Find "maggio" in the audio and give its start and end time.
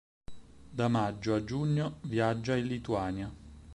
0.87-1.35